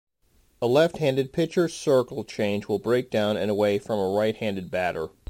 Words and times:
A 0.63 0.65
left-handed 0.65 1.31
pitcher's 1.31 1.75
circle 1.75 2.23
change 2.23 2.67
will 2.67 2.79
break 2.79 3.11
down 3.11 3.37
and 3.37 3.51
away 3.51 3.77
from 3.77 3.99
a 3.99 4.09
right-handed 4.09 4.71
batter. 4.71 5.09